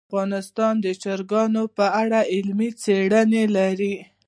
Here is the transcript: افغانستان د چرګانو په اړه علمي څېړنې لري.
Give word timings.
افغانستان 0.09 0.73
د 0.85 0.87
چرګانو 1.01 1.63
په 1.77 1.85
اړه 2.01 2.19
علمي 2.33 2.69
څېړنې 2.83 3.43
لري. 3.57 3.95